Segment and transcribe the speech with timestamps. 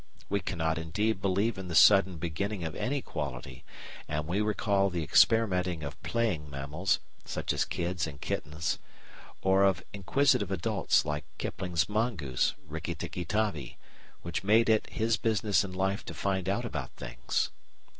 [0.29, 3.63] We cannot, indeed, believe in the sudden beginning of any quality,
[4.07, 8.79] and we recall the experimenting of playing mammals, such as kids and kittens,
[9.43, 13.77] or of inquisitive adults like Kipling's mongoose, Riki Tiki Tavi,
[14.23, 17.51] which made it his business in life to find out about things.